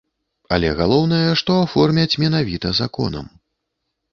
Але 0.55 0.69
галоўнае, 0.79 1.29
што 1.41 1.51
аформяць 1.65 2.19
менавіта 2.25 2.73
законам. 2.81 3.25